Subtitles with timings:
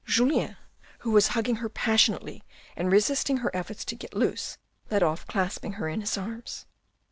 [0.03, 0.57] Julien,
[1.01, 2.41] who was hugging her passionately
[2.75, 4.57] and resisting her efforts to get loose,
[4.89, 6.65] left off clasping her in his arms.